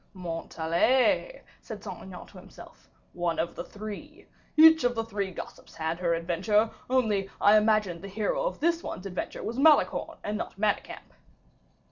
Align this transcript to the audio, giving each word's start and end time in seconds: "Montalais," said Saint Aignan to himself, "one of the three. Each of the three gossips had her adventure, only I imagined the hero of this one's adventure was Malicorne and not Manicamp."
"Montalais," 0.15 1.43
said 1.61 1.83
Saint 1.83 2.01
Aignan 2.01 2.25
to 2.25 2.39
himself, 2.39 2.89
"one 3.13 3.37
of 3.37 3.53
the 3.53 3.63
three. 3.63 4.25
Each 4.57 4.83
of 4.83 4.95
the 4.95 5.03
three 5.03 5.29
gossips 5.29 5.75
had 5.75 5.99
her 5.99 6.15
adventure, 6.15 6.71
only 6.89 7.29
I 7.39 7.55
imagined 7.55 8.01
the 8.01 8.07
hero 8.07 8.41
of 8.45 8.59
this 8.59 8.81
one's 8.81 9.05
adventure 9.05 9.43
was 9.43 9.59
Malicorne 9.59 10.17
and 10.23 10.39
not 10.39 10.57
Manicamp." 10.57 11.13